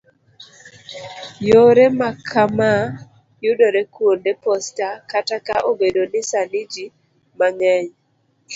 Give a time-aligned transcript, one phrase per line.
[1.49, 2.85] yore ma kamaa
[3.43, 6.85] yudore kwonde posta, kata ka obedo ni sani ji
[7.39, 7.87] mang'eny